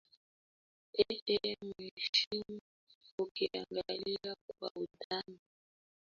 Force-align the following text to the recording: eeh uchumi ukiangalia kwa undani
eeh 1.03 1.57
uchumi 1.97 2.61
ukiangalia 3.23 4.35
kwa 4.59 4.71
undani 4.75 5.39